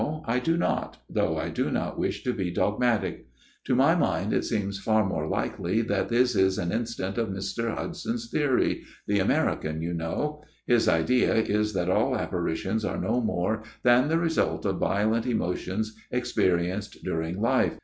I 0.25 0.39
do 0.39 0.57
not; 0.57 0.97
though 1.11 1.37
I 1.37 1.49
do 1.49 1.69
not 1.69 1.99
wish 1.99 2.23
to 2.23 2.33
be 2.33 2.49
dogmatic. 2.49 3.27
To 3.65 3.75
my 3.75 3.93
mind 3.93 4.33
it 4.33 4.45
seems 4.45 4.79
far 4.79 5.05
more 5.05 5.27
likely 5.27 5.83
that 5.83 6.09
this 6.09 6.35
is 6.35 6.57
an 6.57 6.71
instance 6.71 7.19
of 7.19 7.27
Mr. 7.29 7.75
Hudson's 7.77 8.27
theory 8.27 8.81
the 9.05 9.19
American, 9.19 9.83
you 9.83 9.93
know. 9.93 10.41
His 10.65 10.87
idea 10.89 11.35
is 11.35 11.73
that 11.73 11.91
all 11.91 12.17
apparitions 12.17 12.83
are 12.83 12.97
no 12.97 13.21
more 13.21 13.61
than 13.83 14.07
the 14.07 14.17
result 14.17 14.65
of 14.65 14.77
violent 14.79 15.27
emotions 15.27 15.95
experienced 16.11 17.03
during 17.03 17.39
life. 17.39 17.77